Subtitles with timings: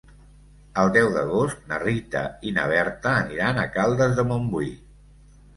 [0.83, 4.73] El deu d'agost na Rita i na Berta aniran a Caldes de Montbui.